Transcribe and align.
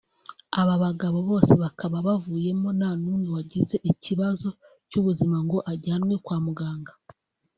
Aba 0.61 0.75
bagabo 0.83 1.17
bose 1.29 1.51
bakaba 1.63 1.97
bavuyemo 2.07 2.69
nta 2.79 2.91
numwe 3.01 3.27
wagize 3.35 3.75
ikibazo 3.91 4.47
cy’ubuzima 4.89 5.37
ngo 5.45 5.57
ajyanwe 5.71 6.15
kwa 6.25 6.37
Muganga 6.45 6.93